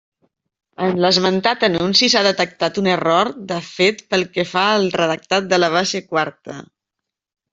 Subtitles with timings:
[0.85, 5.63] En l'esmentat anunci s'ha detectat un error de fet pel que fa al redactat de
[5.63, 6.57] la base quarta.